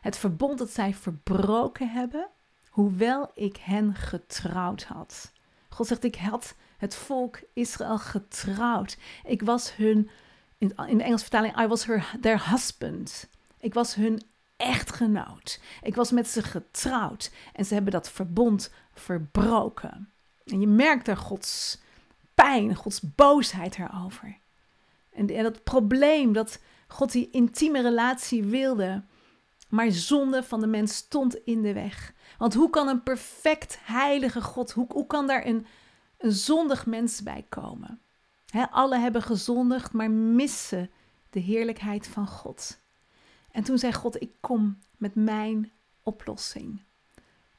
Het 0.00 0.16
verbond 0.16 0.58
dat 0.58 0.70
zij 0.70 0.94
verbroken 0.94 1.88
hebben, 1.88 2.28
hoewel 2.68 3.30
ik 3.34 3.56
hen 3.56 3.94
getrouwd 3.94 4.82
had. 4.82 5.32
God 5.68 5.86
zegt, 5.86 6.04
ik 6.04 6.16
had 6.16 6.54
het 6.76 6.94
volk 6.94 7.40
Israël 7.52 7.98
getrouwd. 7.98 8.96
Ik 9.24 9.42
was 9.42 9.76
hun, 9.76 10.10
in, 10.58 10.68
de 10.68 11.02
Engelse 11.02 11.24
vertaling, 11.24 11.60
I 11.60 11.66
was 11.66 11.86
her, 11.86 12.16
their 12.20 12.50
husband. 12.50 13.28
Ik 13.60 13.74
was 13.74 13.94
hun 13.94 14.22
echtgenoot. 14.56 15.60
Ik 15.82 15.94
was 15.94 16.10
met 16.10 16.28
ze 16.28 16.42
getrouwd 16.42 17.30
en 17.52 17.64
ze 17.64 17.74
hebben 17.74 17.92
dat 17.92 18.10
verbond 18.10 18.72
verbroken. 18.94 20.12
En 20.44 20.60
je 20.60 20.66
merkt 20.66 21.08
er 21.08 21.16
Gods 21.16 21.80
pijn, 22.34 22.74
Gods 22.74 23.00
boosheid 23.14 23.78
erover. 23.78 24.40
En, 25.12 25.26
dat 25.26 25.62
probleem 25.62 26.32
dat 26.32 26.58
God 26.88 27.12
die 27.12 27.28
intieme 27.30 27.80
relatie 27.80 28.44
wilde, 28.44 29.02
maar 29.68 29.90
zonde 29.90 30.42
van 30.42 30.60
de 30.60 30.66
mens 30.66 30.96
stond 30.96 31.34
in 31.44 31.62
de 31.62 31.72
weg. 31.72 32.12
Want 32.38 32.54
hoe 32.54 32.70
kan 32.70 32.88
een 32.88 33.02
perfect 33.02 33.78
heilige 33.82 34.40
God, 34.40 34.72
hoe, 34.72 34.86
hoe 34.88 35.06
kan 35.06 35.26
daar 35.26 35.46
een, 35.46 35.66
een 36.18 36.32
zondig 36.32 36.86
mens 36.86 37.22
bij 37.22 37.44
komen? 37.48 38.00
Alle 38.70 38.98
hebben 38.98 39.22
gezondigd, 39.22 39.92
maar 39.92 40.10
missen 40.10 40.90
de 41.30 41.40
heerlijkheid 41.40 42.06
van 42.06 42.26
God. 42.26 42.78
En 43.50 43.62
toen 43.62 43.78
zei 43.78 43.92
God: 43.92 44.22
Ik 44.22 44.30
kom 44.40 44.78
met 44.96 45.14
mijn 45.14 45.72
oplossing. 46.02 46.82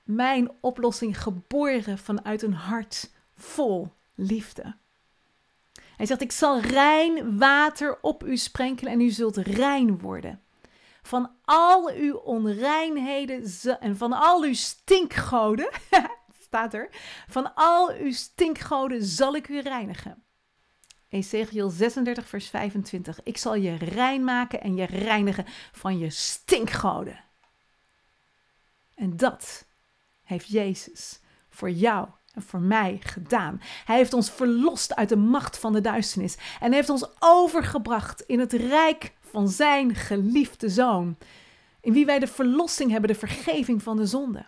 Mijn 0.03 0.51
oplossing 0.59 1.21
geboren 1.21 1.97
vanuit 1.97 2.41
een 2.41 2.53
hart 2.53 3.09
vol 3.35 3.91
liefde. 4.15 4.75
Hij 6.03 6.11
zegt: 6.11 6.23
Ik 6.23 6.37
zal 6.37 6.59
rein 6.59 7.37
water 7.37 7.97
op 8.01 8.23
u 8.23 8.37
sprenkelen 8.37 8.93
en 8.93 9.01
u 9.01 9.09
zult 9.09 9.37
rein 9.37 9.99
worden. 9.99 10.41
Van 11.01 11.31
al 11.45 11.89
uw 11.89 12.15
onreinheden 12.15 13.43
en 13.79 13.97
van 13.97 14.13
al 14.13 14.43
uw 14.43 14.53
stinkgoden, 14.53 15.69
staat 16.45 16.73
er, 16.73 16.89
van 17.27 17.53
al 17.55 17.93
uw 17.93 18.11
stinkgoden 18.11 19.03
zal 19.03 19.35
ik 19.35 19.47
u 19.47 19.59
reinigen. 19.59 20.23
Ezekiel 21.09 21.69
36, 21.69 22.27
vers 22.27 22.49
25. 22.49 23.23
Ik 23.23 23.37
zal 23.37 23.55
je 23.55 23.75
rein 23.75 24.23
maken 24.23 24.61
en 24.61 24.75
je 24.75 24.85
reinigen 24.85 25.45
van 25.71 25.97
je 25.97 26.09
stinkgoden. 26.09 27.23
En 28.95 29.17
dat 29.17 29.65
heeft 30.23 30.47
Jezus 30.47 31.19
voor 31.49 31.69
jou 31.69 32.07
voor 32.35 32.59
mij 32.59 32.99
gedaan. 33.03 33.61
Hij 33.85 33.95
heeft 33.95 34.13
ons 34.13 34.31
verlost 34.31 34.95
uit 34.95 35.09
de 35.09 35.15
macht 35.15 35.57
van 35.57 35.73
de 35.73 35.81
duisternis 35.81 36.37
en 36.59 36.73
heeft 36.73 36.89
ons 36.89 37.07
overgebracht 37.19 38.21
in 38.21 38.39
het 38.39 38.53
rijk 38.53 39.13
van 39.19 39.49
zijn 39.49 39.95
geliefde 39.95 40.69
zoon, 40.69 41.17
in 41.81 41.93
wie 41.93 42.05
wij 42.05 42.19
de 42.19 42.27
verlossing 42.27 42.91
hebben, 42.91 43.09
de 43.09 43.19
vergeving 43.19 43.83
van 43.83 43.97
de 43.97 44.05
zonde. 44.05 44.45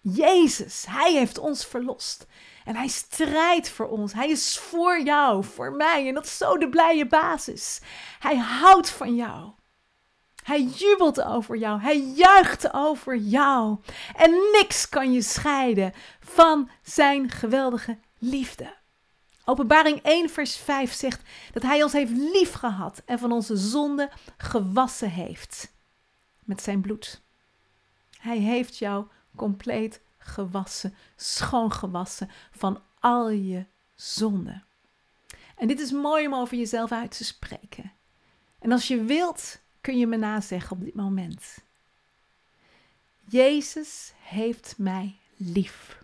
Jezus, 0.00 0.84
hij 0.88 1.12
heeft 1.12 1.38
ons 1.38 1.66
verlost. 1.66 2.26
En 2.64 2.76
hij 2.76 2.88
strijdt 2.88 3.68
voor 3.68 3.88
ons. 3.88 4.12
Hij 4.12 4.30
is 4.30 4.58
voor 4.58 5.02
jou, 5.02 5.44
voor 5.44 5.72
mij. 5.72 6.08
En 6.08 6.14
dat 6.14 6.24
is 6.24 6.36
zo 6.36 6.58
de 6.58 6.68
blije 6.68 7.06
basis. 7.06 7.80
Hij 8.18 8.36
houdt 8.36 8.90
van 8.90 9.14
jou. 9.14 9.50
Hij 10.44 10.62
jubelt 10.62 11.22
over 11.22 11.56
jou. 11.56 11.80
Hij 11.80 12.00
juicht 12.00 12.74
over 12.74 13.16
jou. 13.16 13.78
En 14.16 14.30
niks 14.30 14.88
kan 14.88 15.12
je 15.12 15.22
scheiden 15.22 15.92
van 16.20 16.70
zijn 16.82 17.30
geweldige 17.30 17.98
liefde. 18.18 18.74
Openbaring 19.44 20.02
1, 20.02 20.30
vers 20.30 20.56
5 20.56 20.92
zegt 20.92 21.22
dat 21.52 21.62
hij 21.62 21.82
ons 21.82 21.92
heeft 21.92 22.10
liefgehad 22.10 23.02
en 23.04 23.18
van 23.18 23.32
onze 23.32 23.56
zonde 23.56 24.10
gewassen 24.36 25.10
heeft 25.10 25.72
met 26.38 26.62
zijn 26.62 26.80
bloed. 26.80 27.22
Hij 28.18 28.38
heeft 28.38 28.78
jou 28.78 29.06
compleet 29.36 30.00
gewassen, 30.18 30.94
schoongewassen 31.16 32.30
van 32.50 32.82
al 33.00 33.30
je 33.30 33.66
zonden. 33.94 34.64
En 35.56 35.68
dit 35.68 35.80
is 35.80 35.92
mooi 35.92 36.26
om 36.26 36.34
over 36.34 36.56
jezelf 36.56 36.92
uit 36.92 37.16
te 37.16 37.24
spreken. 37.24 37.92
En 38.58 38.72
als 38.72 38.88
je 38.88 39.02
wilt, 39.04 39.62
kun 39.84 39.98
je 39.98 40.06
me 40.06 40.16
nazeggen 40.16 40.76
op 40.76 40.84
dit 40.84 40.94
moment. 40.94 41.58
Jezus 43.28 44.12
heeft 44.20 44.74
mij 44.78 45.16
lief. 45.36 45.98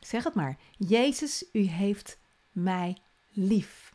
Zeg 0.00 0.24
het 0.24 0.34
maar. 0.34 0.56
Jezus, 0.76 1.44
u 1.52 1.60
heeft 1.60 2.18
mij 2.52 2.96
lief. 3.32 3.92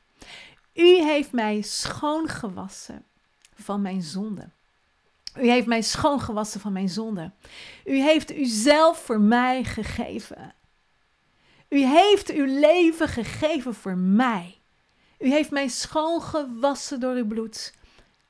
U 0.73 1.03
heeft 1.03 1.31
mij 1.31 1.61
schoongewassen 1.61 3.05
van 3.55 3.81
mijn 3.81 4.01
zonde. 4.01 4.49
U 5.35 5.49
heeft 5.49 5.67
mij 5.67 5.81
schoongewassen 5.81 6.59
van 6.59 6.73
mijn 6.73 6.89
zonde. 6.89 7.31
U 7.85 8.01
heeft 8.01 8.31
uzelf 8.31 9.03
voor 9.03 9.19
mij 9.19 9.63
gegeven. 9.63 10.53
U 11.69 11.85
heeft 11.85 12.31
uw 12.31 12.45
leven 12.59 13.07
gegeven 13.07 13.73
voor 13.73 13.97
mij. 13.97 14.57
U 15.19 15.29
heeft 15.29 15.51
mij 15.51 15.67
schoongewassen 15.67 16.99
door 16.99 17.15
uw 17.15 17.27
bloed. 17.27 17.73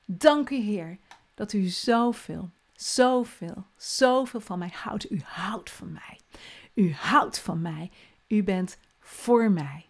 Dank 0.09 0.49
u, 0.49 0.55
Heer, 0.55 0.97
dat 1.33 1.53
u 1.53 1.65
zoveel, 1.65 2.49
zoveel, 2.73 3.65
zoveel 3.77 4.39
van 4.39 4.59
mij 4.59 4.71
houdt. 4.73 5.11
U 5.11 5.21
houdt 5.25 5.69
van 5.69 5.91
mij. 5.91 6.19
U 6.73 6.93
houdt 6.93 7.39
van 7.39 7.61
mij. 7.61 7.91
U 8.27 8.43
bent 8.43 8.77
voor 8.99 9.51
mij. 9.51 9.85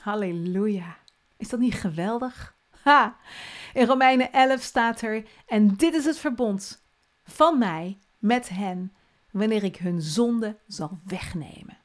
Halleluja. 0.00 0.96
Is 1.36 1.48
dat 1.48 1.60
niet 1.60 1.74
geweldig? 1.74 2.56
Ha! 2.82 3.16
In 3.74 3.86
Romeinen 3.86 4.32
11 4.32 4.62
staat 4.62 5.00
er: 5.00 5.24
En 5.46 5.74
dit 5.74 5.94
is 5.94 6.04
het 6.04 6.18
verbond 6.18 6.82
van 7.24 7.58
mij 7.58 7.98
met 8.18 8.48
hen, 8.48 8.92
wanneer 9.30 9.64
ik 9.64 9.76
hun 9.76 10.02
zonde 10.02 10.58
zal 10.66 10.98
wegnemen. 11.04 11.78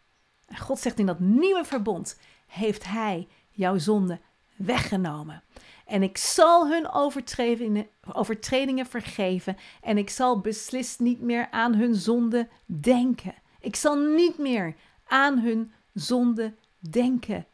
En 0.47 0.57
God 0.57 0.79
zegt 0.79 0.99
in 0.99 1.05
dat 1.05 1.19
nieuwe 1.19 1.65
verbond: 1.65 2.19
heeft 2.47 2.85
Hij 2.85 3.27
jouw 3.49 3.77
zonde 3.77 4.19
weggenomen. 4.55 5.43
En 5.85 6.03
ik 6.03 6.17
zal 6.17 6.69
hun 6.69 6.91
overtredingen, 6.91 7.87
overtredingen 8.13 8.85
vergeven. 8.85 9.57
En 9.81 9.97
ik 9.97 10.09
zal 10.09 10.39
beslist 10.39 10.99
niet 10.99 11.21
meer 11.21 11.47
aan 11.51 11.73
hun 11.73 11.95
zonde 11.95 12.47
denken. 12.65 13.33
Ik 13.59 13.75
zal 13.75 13.95
niet 13.95 14.37
meer 14.37 14.75
aan 15.07 15.39
hun 15.39 15.73
zonde 15.93 16.53
denken. 16.79 17.45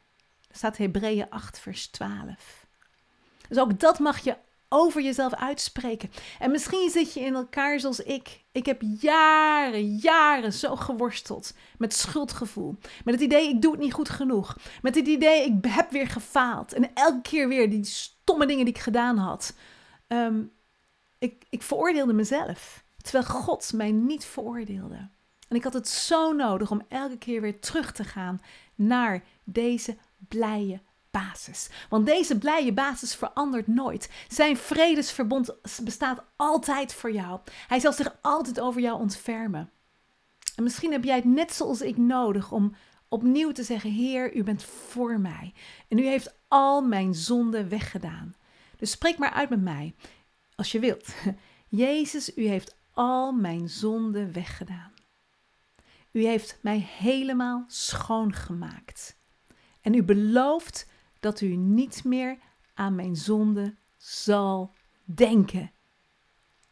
Dat 0.47 0.57
staat 0.57 0.77
Hebreeën 0.77 1.29
8, 1.29 1.59
vers 1.59 1.87
12. 1.87 2.65
Dus 3.47 3.57
ook 3.57 3.79
dat 3.79 3.99
mag 3.99 4.19
je 4.19 4.35
over 4.73 5.01
jezelf 5.01 5.33
uitspreken. 5.33 6.11
En 6.39 6.51
misschien 6.51 6.89
zit 6.89 7.13
je 7.13 7.19
in 7.19 7.33
elkaar 7.33 7.79
zoals 7.79 7.99
ik. 7.99 8.43
Ik 8.51 8.65
heb 8.65 8.81
jaren, 8.99 9.95
jaren 9.95 10.53
zo 10.53 10.75
geworsteld 10.75 11.53
met 11.77 11.93
schuldgevoel. 11.93 12.77
Met 13.03 13.13
het 13.13 13.23
idee, 13.23 13.49
ik 13.49 13.61
doe 13.61 13.71
het 13.71 13.81
niet 13.81 13.93
goed 13.93 14.09
genoeg. 14.09 14.57
Met 14.81 14.95
het 14.95 15.07
idee, 15.07 15.45
ik 15.45 15.65
heb 15.67 15.91
weer 15.91 16.07
gefaald. 16.07 16.73
En 16.73 16.93
elke 16.93 17.21
keer 17.21 17.47
weer 17.47 17.69
die 17.69 17.85
stomme 17.85 18.45
dingen 18.45 18.65
die 18.65 18.73
ik 18.73 18.81
gedaan 18.81 19.17
had. 19.17 19.53
Ehm, 20.07 20.43
ik, 21.19 21.45
ik 21.49 21.63
veroordeelde 21.63 22.13
mezelf. 22.13 22.83
Terwijl 23.01 23.25
God 23.25 23.73
mij 23.73 23.91
niet 23.91 24.25
veroordeelde. 24.25 25.09
En 25.47 25.55
ik 25.57 25.63
had 25.63 25.73
het 25.73 25.87
zo 25.87 26.31
nodig 26.31 26.71
om 26.71 26.81
elke 26.87 27.17
keer 27.17 27.41
weer 27.41 27.59
terug 27.59 27.91
te 27.91 28.03
gaan 28.03 28.41
naar 28.75 29.23
deze 29.43 29.97
blije 30.17 30.81
basis. 31.11 31.69
Want 31.89 32.05
deze 32.05 32.37
blije 32.37 32.73
basis 32.73 33.15
verandert 33.15 33.67
nooit. 33.67 34.09
Zijn 34.27 34.57
vredesverbond 34.57 35.55
bestaat 35.83 36.23
altijd 36.35 36.93
voor 36.93 37.11
jou. 37.11 37.39
Hij 37.67 37.79
zal 37.79 37.93
zich 37.93 38.15
altijd 38.21 38.59
over 38.59 38.81
jou 38.81 38.99
ontfermen. 38.99 39.69
En 40.55 40.63
misschien 40.63 40.91
heb 40.91 41.03
jij 41.03 41.15
het 41.15 41.25
net 41.25 41.53
zoals 41.53 41.81
ik 41.81 41.97
nodig 41.97 42.51
om 42.51 42.75
opnieuw 43.07 43.51
te 43.51 43.63
zeggen: 43.63 43.91
Heer, 43.91 44.35
u 44.35 44.43
bent 44.43 44.63
voor 44.63 45.19
mij. 45.19 45.53
En 45.87 45.97
u 45.97 46.05
heeft 46.05 46.33
al 46.47 46.81
mijn 46.81 47.13
zonden 47.13 47.69
weggedaan. 47.69 48.35
Dus 48.77 48.91
spreek 48.91 49.17
maar 49.17 49.31
uit 49.31 49.49
met 49.49 49.61
mij, 49.61 49.95
als 50.55 50.71
je 50.71 50.79
wilt. 50.79 51.13
Jezus, 51.67 52.37
u 52.37 52.47
heeft 52.47 52.75
al 52.93 53.31
mijn 53.31 53.69
zonden 53.69 54.33
weggedaan. 54.33 54.91
U 56.11 56.25
heeft 56.25 56.57
mij 56.61 56.87
helemaal 56.97 57.63
schoongemaakt. 57.67 59.17
En 59.81 59.93
u 59.93 60.03
belooft 60.03 60.87
dat 61.21 61.41
u 61.41 61.55
niet 61.55 62.03
meer 62.03 62.37
aan 62.73 62.95
mijn 62.95 63.15
zonde 63.15 63.75
zal 63.97 64.73
denken. 65.03 65.71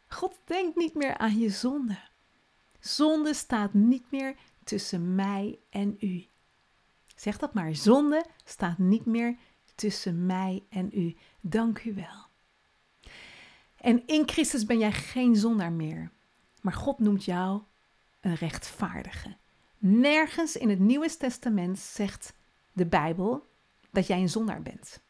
God 0.06 0.40
denkt 0.44 0.76
niet 0.76 0.94
meer 0.94 1.16
aan 1.18 1.38
je 1.38 1.50
zonde. 1.50 1.98
Zonde 2.80 3.34
staat 3.34 3.74
niet 3.74 4.10
meer 4.10 4.36
tussen 4.64 5.14
mij 5.14 5.58
en 5.70 5.96
u. 6.00 6.26
Zeg 7.16 7.38
dat 7.38 7.54
maar. 7.54 7.74
Zonde 7.74 8.24
staat 8.44 8.78
niet 8.78 9.06
meer 9.06 9.36
tussen 9.74 10.26
mij 10.26 10.64
en 10.68 10.90
u. 10.92 11.16
Dank 11.40 11.84
u 11.84 11.94
wel. 11.94 12.28
En 13.76 14.06
in 14.06 14.28
Christus 14.28 14.64
ben 14.64 14.78
jij 14.78 14.92
geen 14.92 15.36
zondaar 15.36 15.72
meer. 15.72 16.10
Maar 16.60 16.72
God 16.72 16.98
noemt 16.98 17.24
jou 17.24 17.62
een 18.20 18.34
rechtvaardige. 18.34 19.36
Nergens 19.78 20.56
in 20.56 20.68
het 20.68 20.78
Nieuwe 20.78 21.16
Testament 21.16 21.78
zegt 21.78 22.34
de 22.72 22.86
Bijbel 22.86 23.49
dat 23.90 24.06
jij 24.06 24.20
een 24.20 24.28
zondaar 24.28 24.62
bent. 24.62 25.00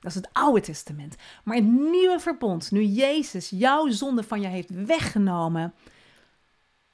Dat 0.00 0.10
is 0.10 0.14
het 0.14 0.32
Oude 0.32 0.60
Testament. 0.60 1.16
Maar 1.44 1.56
het 1.56 1.64
Nieuwe 1.64 2.20
Verbond, 2.20 2.70
nu 2.70 2.82
Jezus 2.84 3.50
jouw 3.50 3.90
zonde 3.90 4.22
van 4.22 4.40
je 4.40 4.46
heeft 4.46 4.70
weggenomen, 4.70 5.74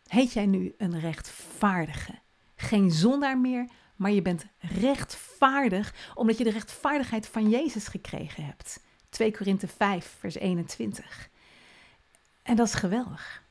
heet 0.07 0.33
jij 0.33 0.47
nu 0.47 0.75
een 0.79 1.01
rechtvaardige. 1.01 2.19
Geen 2.57 2.91
zondaar 2.91 3.39
meer, 3.39 3.69
maar 3.97 4.11
je 4.11 4.23
bent 4.23 4.47
rechtvaardig 4.59 5.95
omdat 6.15 6.39
je 6.39 6.45
de 6.45 6.51
rechtvaardigheid 6.51 7.29
van 7.29 7.49
Jezus 7.49 7.87
gekregen 7.87 8.45
hebt. 8.45 8.81
2 9.09 9.37
Korinthe 9.37 9.69
5, 9.69 10.17
vers 10.19 10.35
21. 10.35 11.29
En 12.43 12.57
dat 12.57 12.67
is 12.67 12.75
geweldig. 12.75 13.43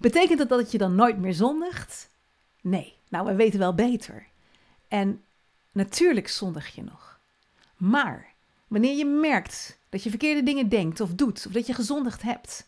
Betekent 0.00 0.38
dat 0.38 0.48
dat 0.48 0.70
je 0.70 0.78
dan 0.78 0.94
nooit 0.94 1.18
meer 1.18 1.34
zondigt? 1.34 2.10
Nee, 2.60 2.96
nou 3.08 3.26
we 3.26 3.34
weten 3.34 3.58
wel 3.58 3.74
beter. 3.74 4.26
En 4.88 5.22
natuurlijk 5.72 6.28
zondig 6.28 6.74
je 6.74 6.82
nog. 6.82 7.20
Maar 7.76 8.32
wanneer 8.66 8.96
je 8.96 9.04
merkt 9.04 9.78
dat 9.88 10.02
je 10.02 10.10
verkeerde 10.10 10.42
dingen 10.42 10.68
denkt 10.68 11.00
of 11.00 11.14
doet, 11.14 11.46
of 11.46 11.52
dat 11.52 11.66
je 11.66 11.74
gezondigd 11.74 12.22
hebt, 12.22 12.66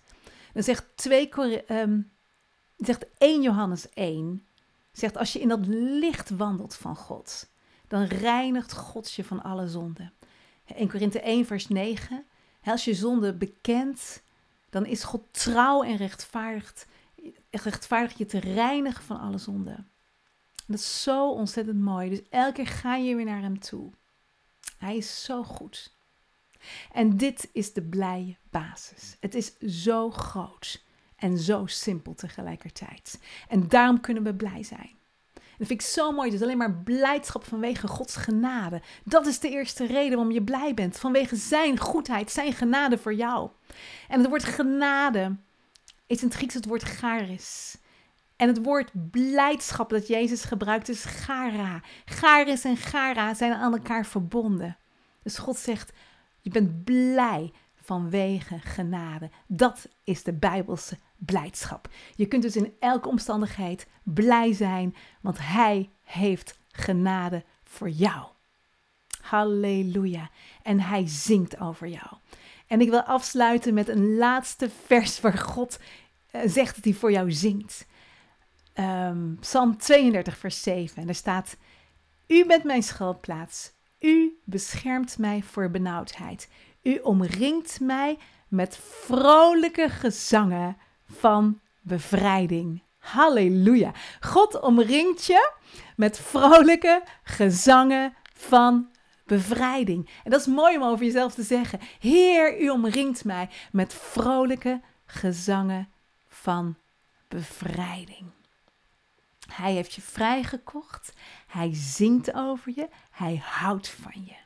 dan 0.52 0.62
zegt, 0.62 0.84
2, 0.94 1.30
um, 1.68 2.10
zegt 2.76 3.04
1 3.18 3.42
Johannes 3.42 3.88
1, 3.88 4.46
zegt 4.92 5.16
als 5.16 5.32
je 5.32 5.40
in 5.40 5.48
dat 5.48 5.66
licht 5.66 6.30
wandelt 6.30 6.74
van 6.74 6.96
God, 6.96 7.48
dan 7.88 8.04
reinigt 8.04 8.72
God 8.72 9.12
je 9.12 9.24
van 9.24 9.42
alle 9.42 9.68
zonden. 9.68 10.12
1 10.66 10.88
Korinthe 10.88 11.20
1 11.20 11.46
vers 11.46 11.68
9, 11.68 12.24
als 12.64 12.84
je 12.84 12.94
zonde 12.94 13.32
bekent, 13.32 14.22
dan 14.70 14.86
is 14.86 15.04
God 15.04 15.22
trouw 15.30 15.82
en 15.82 15.96
rechtvaardig, 15.96 16.86
rechtvaardig 17.50 18.18
je 18.18 18.26
te 18.26 18.38
reinigen 18.38 19.04
van 19.04 19.20
alle 19.20 19.38
zonden. 19.38 19.88
Dat 20.66 20.78
is 20.78 21.02
zo 21.02 21.30
ontzettend 21.30 21.80
mooi. 21.80 22.10
Dus 22.10 22.22
elke 22.30 22.52
keer 22.52 22.66
ga 22.66 22.96
je 22.96 23.14
weer 23.14 23.24
naar 23.24 23.40
hem 23.40 23.58
toe. 23.58 23.90
Hij 24.78 24.96
is 24.96 25.24
zo 25.24 25.42
goed. 25.42 25.92
En 26.92 27.16
dit 27.16 27.48
is 27.52 27.72
de 27.72 27.82
blije 27.82 28.36
basis. 28.50 29.16
Het 29.20 29.34
is 29.34 29.58
zo 29.58 30.10
groot 30.10 30.84
en 31.16 31.38
zo 31.38 31.66
simpel 31.66 32.14
tegelijkertijd. 32.14 33.20
En 33.48 33.68
daarom 33.68 34.00
kunnen 34.00 34.22
we 34.22 34.34
blij 34.34 34.62
zijn. 34.62 34.90
Dat 35.32 35.66
vind 35.66 35.80
ik 35.80 35.86
zo 35.86 36.12
mooi. 36.12 36.32
Is 36.32 36.42
alleen 36.42 36.58
maar 36.58 36.74
blijdschap 36.74 37.44
vanwege 37.44 37.88
Gods 37.88 38.16
genade. 38.16 38.82
Dat 39.04 39.26
is 39.26 39.38
de 39.38 39.50
eerste 39.50 39.86
reden 39.86 40.16
waarom 40.16 40.34
je 40.34 40.42
blij 40.42 40.74
bent. 40.74 40.98
Vanwege 40.98 41.36
Zijn 41.36 41.78
goedheid, 41.78 42.30
Zijn 42.30 42.52
genade 42.52 42.98
voor 42.98 43.14
jou. 43.14 43.50
En 44.08 44.20
het 44.20 44.28
woord 44.28 44.44
genade 44.44 45.36
is 46.06 46.20
in 46.20 46.28
het 46.28 46.36
Grieks 46.36 46.54
het 46.54 46.66
woord 46.66 46.82
charis. 46.82 47.76
En 48.36 48.48
het 48.48 48.62
woord 48.62 49.10
blijdschap 49.10 49.90
dat 49.90 50.06
Jezus 50.06 50.44
gebruikt 50.44 50.88
is 50.88 51.04
gara. 51.04 51.82
Charis 52.04 52.64
en 52.64 52.76
gara 52.76 53.34
zijn 53.34 53.52
aan 53.52 53.72
elkaar 53.72 54.06
verbonden. 54.06 54.76
Dus 55.22 55.38
God 55.38 55.56
zegt, 55.56 55.92
je 56.40 56.50
bent 56.50 56.84
blij 56.84 57.52
vanwege 57.82 58.58
genade. 58.58 59.30
Dat 59.46 59.88
is 60.04 60.22
de 60.22 60.32
Bijbelse 60.32 60.98
blijdschap. 61.16 61.88
Je 62.14 62.26
kunt 62.26 62.42
dus 62.42 62.56
in 62.56 62.74
elke 62.78 63.08
omstandigheid 63.08 63.86
blij 64.02 64.52
zijn, 64.52 64.94
want 65.20 65.38
Hij 65.40 65.90
heeft 66.02 66.58
genade 66.72 67.44
voor 67.64 67.88
jou. 67.88 68.26
Halleluja. 69.20 70.30
En 70.62 70.80
Hij 70.80 71.06
zingt 71.06 71.60
over 71.60 71.88
jou. 71.88 72.16
En 72.66 72.80
ik 72.80 72.90
wil 72.90 73.02
afsluiten 73.02 73.74
met 73.74 73.88
een 73.88 74.16
laatste 74.16 74.70
vers 74.86 75.20
waar 75.20 75.38
God 75.38 75.78
uh, 76.32 76.40
zegt 76.46 76.74
dat 76.74 76.84
Hij 76.84 76.92
voor 76.92 77.12
jou 77.12 77.32
zingt. 77.32 77.86
Um, 78.74 79.36
Psalm 79.40 79.76
32, 79.76 80.38
vers 80.38 80.62
7. 80.62 81.02
En 81.02 81.08
er 81.08 81.14
staat: 81.14 81.56
U 82.26 82.46
bent 82.46 82.64
mijn 82.64 82.82
schuilplaats. 82.82 83.72
U 84.00 84.38
beschermt 84.44 85.18
mij 85.18 85.42
voor 85.42 85.70
benauwdheid. 85.70 86.48
U 86.82 86.98
omringt 86.98 87.80
mij 87.80 88.18
met 88.48 88.76
vrolijke 88.82 89.88
gezangen 89.88 90.76
van 91.06 91.60
bevrijding. 91.80 92.82
Halleluja. 92.98 93.92
God 94.20 94.60
omringt 94.60 95.24
je 95.24 95.52
met 95.96 96.18
vrolijke 96.18 97.02
gezangen 97.22 98.14
van 98.34 98.88
bevrijding. 99.26 100.10
En 100.24 100.30
dat 100.30 100.40
is 100.40 100.46
mooi 100.46 100.76
om 100.76 100.82
over 100.82 101.04
jezelf 101.04 101.34
te 101.34 101.42
zeggen. 101.42 101.80
Heer, 101.98 102.60
u 102.60 102.68
omringt 102.68 103.24
mij 103.24 103.48
met 103.72 103.94
vrolijke 103.94 104.80
gezangen 105.06 105.88
van 106.28 106.76
bevrijding. 107.28 108.30
Hij 109.52 109.72
heeft 109.72 109.94
je 109.94 110.00
vrijgekocht. 110.00 111.12
Hij 111.46 111.70
zingt 111.72 112.34
over 112.34 112.72
je. 112.74 112.88
Hij 113.10 113.36
houdt 113.44 113.88
van 113.88 114.24
je. 114.24 114.36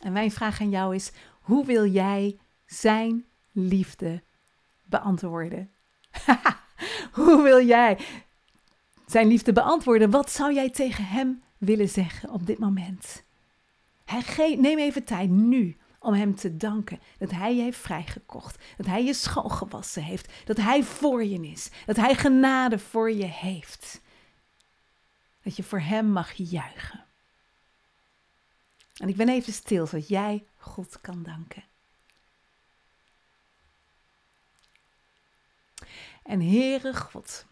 En 0.00 0.12
mijn 0.12 0.30
vraag 0.30 0.60
aan 0.60 0.70
jou 0.70 0.94
is: 0.94 1.12
hoe 1.40 1.66
wil 1.66 1.86
jij 1.86 2.38
zijn 2.66 3.24
liefde 3.52 4.22
beantwoorden? 4.84 5.70
hoe 7.12 7.42
wil 7.42 7.66
jij 7.66 7.98
zijn 9.06 9.26
liefde 9.26 9.52
beantwoorden? 9.52 10.10
Wat 10.10 10.30
zou 10.30 10.54
jij 10.54 10.70
tegen 10.70 11.04
hem 11.04 11.42
willen 11.58 11.88
zeggen 11.88 12.30
op 12.30 12.46
dit 12.46 12.58
moment? 12.58 13.24
neem 14.58 14.78
even 14.78 15.04
tijd 15.04 15.30
nu 15.30 15.76
om 16.04 16.14
hem 16.14 16.34
te 16.34 16.56
danken 16.56 17.00
dat 17.18 17.30
hij 17.30 17.54
je 17.54 17.62
heeft 17.62 17.78
vrijgekocht, 17.78 18.64
dat 18.76 18.86
hij 18.86 19.04
je 19.04 19.14
schoongewassen 19.14 20.02
heeft, 20.02 20.32
dat 20.44 20.56
hij 20.56 20.82
voor 20.82 21.24
je 21.24 21.40
is, 21.40 21.70
dat 21.86 21.96
hij 21.96 22.14
genade 22.14 22.78
voor 22.78 23.12
je 23.12 23.24
heeft. 23.24 24.00
Dat 25.42 25.56
je 25.56 25.62
voor 25.62 25.80
hem 25.80 26.06
mag 26.06 26.32
juichen. 26.32 27.04
En 28.96 29.08
ik 29.08 29.16
ben 29.16 29.28
even 29.28 29.52
stil, 29.52 29.86
zodat 29.86 30.08
jij 30.08 30.44
God 30.56 31.00
kan 31.00 31.22
danken. 31.22 31.64
En 36.22 36.40
Heere 36.40 36.94
God, 36.94 37.46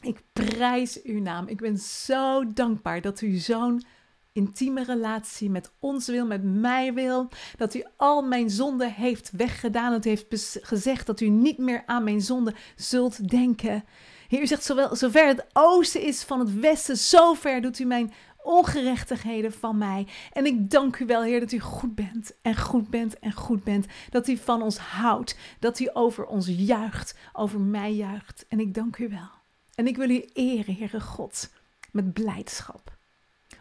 ik 0.00 0.22
prijs 0.32 1.02
uw 1.02 1.20
naam. 1.20 1.48
Ik 1.48 1.60
ben 1.60 1.78
zo 1.78 2.52
dankbaar 2.52 3.00
dat 3.00 3.20
u 3.20 3.36
zo'n 3.36 3.84
intieme 4.32 4.84
relatie 4.84 5.50
met 5.50 5.72
ons 5.78 6.06
wil, 6.06 6.26
met 6.26 6.42
mij 6.42 6.94
wil. 6.94 7.28
Dat 7.56 7.74
u 7.74 7.84
al 7.96 8.22
mijn 8.22 8.50
zonden 8.50 8.92
heeft 8.92 9.30
weggedaan. 9.36 9.90
Dat 9.90 10.04
u 10.04 10.08
heeft 10.08 10.58
gezegd 10.62 11.06
dat 11.06 11.20
u 11.20 11.28
niet 11.28 11.58
meer 11.58 11.82
aan 11.86 12.04
mijn 12.04 12.20
zonden 12.20 12.54
zult 12.76 13.28
denken. 13.28 13.84
Heer, 14.28 14.40
u 14.40 14.46
zegt, 14.46 14.64
zover 14.92 15.26
het 15.26 15.46
oosten 15.52 16.02
is 16.02 16.22
van 16.22 16.38
het 16.38 16.54
westen, 16.54 16.96
zover 16.96 17.60
doet 17.60 17.78
u 17.78 17.84
mijn 17.84 18.12
ongerechtigheden 18.42 19.52
van 19.52 19.78
mij. 19.78 20.06
En 20.32 20.46
ik 20.46 20.70
dank 20.70 20.98
u 20.98 21.06
wel, 21.06 21.22
Heer, 21.22 21.40
dat 21.40 21.52
u 21.52 21.58
goed 21.58 21.94
bent 21.94 22.32
en 22.42 22.56
goed 22.56 22.90
bent 22.90 23.18
en 23.18 23.32
goed 23.32 23.64
bent. 23.64 23.86
Dat 24.10 24.28
u 24.28 24.36
van 24.36 24.62
ons 24.62 24.78
houdt, 24.78 25.36
dat 25.58 25.78
u 25.78 25.88
over 25.92 26.26
ons 26.26 26.46
juicht, 26.46 27.18
over 27.32 27.60
mij 27.60 27.94
juicht. 27.94 28.44
En 28.48 28.60
ik 28.60 28.74
dank 28.74 28.98
u 28.98 29.08
wel. 29.08 29.30
En 29.74 29.86
ik 29.86 29.96
wil 29.96 30.10
u 30.10 30.24
eren, 30.32 30.76
Heere 30.76 31.00
God, 31.00 31.50
met 31.92 32.12
blijdschap. 32.12 32.91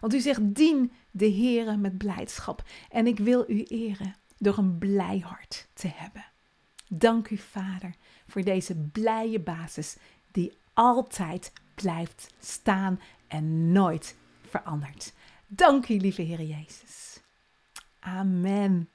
Want 0.01 0.13
u 0.13 0.19
zegt, 0.19 0.55
dien 0.55 0.91
de 1.11 1.31
Heere 1.31 1.77
met 1.77 1.97
blijdschap. 1.97 2.63
En 2.89 3.07
ik 3.07 3.17
wil 3.17 3.45
u 3.47 3.63
eren 3.63 4.15
door 4.37 4.57
een 4.57 4.77
blij 4.77 5.19
hart 5.19 5.67
te 5.73 5.87
hebben. 5.95 6.25
Dank 6.87 7.29
u, 7.29 7.37
Vader, 7.37 7.95
voor 8.27 8.41
deze 8.41 8.75
blije 8.75 9.39
basis 9.39 9.97
die 10.31 10.57
altijd 10.73 11.53
blijft 11.75 12.33
staan 12.39 12.99
en 13.27 13.71
nooit 13.71 14.15
verandert. 14.49 15.13
Dank 15.47 15.89
u, 15.89 15.97
lieve 15.97 16.21
Heer 16.21 16.41
Jezus. 16.41 17.19
Amen. 17.99 18.89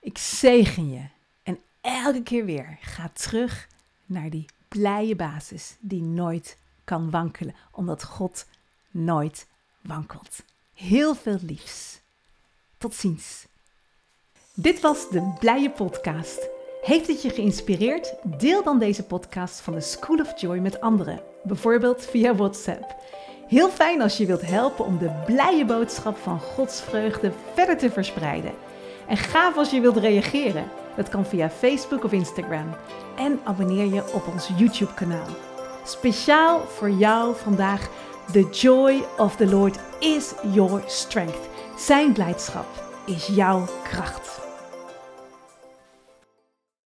Ik 0.00 0.18
zegen 0.18 0.90
je 0.90 1.06
en 1.42 1.58
elke 1.80 2.22
keer 2.22 2.44
weer 2.44 2.78
ga 2.80 3.08
terug 3.08 3.68
naar 4.06 4.30
die 4.30 4.46
blije 4.68 5.16
basis 5.16 5.76
die 5.80 6.02
nooit 6.02 6.58
kan 6.84 7.10
wankelen, 7.10 7.54
omdat 7.70 8.04
God 8.04 8.46
nooit 8.90 9.46
wankelt. 9.82 10.42
Heel 10.74 11.14
veel 11.14 11.38
liefs. 11.42 12.00
Tot 12.78 12.94
ziens. 12.94 13.46
Dit 14.54 14.80
was 14.80 15.10
de 15.10 15.32
Blije 15.38 15.70
Podcast. 15.70 16.48
Heeft 16.82 17.06
het 17.06 17.22
je 17.22 17.30
geïnspireerd? 17.30 18.14
Deel 18.22 18.62
dan 18.62 18.78
deze 18.78 19.02
podcast 19.02 19.60
van 19.60 19.72
de 19.72 19.80
School 19.80 20.18
of 20.18 20.40
Joy 20.40 20.58
met 20.58 20.80
anderen, 20.80 21.20
bijvoorbeeld 21.42 22.04
via 22.04 22.34
WhatsApp. 22.34 22.96
Heel 23.48 23.68
fijn 23.70 24.02
als 24.02 24.16
je 24.16 24.26
wilt 24.26 24.46
helpen 24.46 24.84
om 24.84 24.98
de 24.98 25.22
blije 25.26 25.64
boodschap 25.64 26.16
van 26.16 26.40
Gods 26.40 26.80
vreugde 26.80 27.32
verder 27.54 27.78
te 27.78 27.90
verspreiden. 27.90 28.52
En 29.08 29.16
gaaf 29.16 29.56
als 29.56 29.70
je 29.70 29.80
wilt 29.80 29.96
reageren. 29.96 30.70
Dat 30.96 31.08
kan 31.08 31.26
via 31.26 31.50
Facebook 31.50 32.04
of 32.04 32.12
Instagram. 32.12 32.74
En 33.16 33.40
abonneer 33.44 33.94
je 33.94 34.12
op 34.12 34.26
ons 34.32 34.50
YouTube-kanaal. 34.56 35.26
Speciaal 35.84 36.60
voor 36.60 36.90
jou 36.90 37.36
vandaag: 37.36 37.88
The 38.32 38.48
joy 38.50 39.02
of 39.18 39.36
the 39.36 39.46
Lord 39.46 39.78
is 40.00 40.34
your 40.54 40.82
strength. 40.86 41.48
Zijn 41.76 42.12
blijdschap 42.12 42.66
is 43.06 43.26
jouw 43.26 43.64
kracht. 43.84 44.41